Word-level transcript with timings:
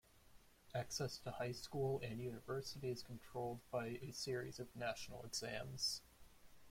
Access 0.73 1.19
to 1.19 1.29
high 1.29 1.51
school 1.51 2.01
and 2.03 2.19
university 2.19 2.89
is 2.89 3.03
controlled 3.03 3.59
by 3.69 3.99
a 4.01 4.09
series 4.09 4.59
of 4.59 4.75
national 4.75 5.21
exams. 5.23 6.01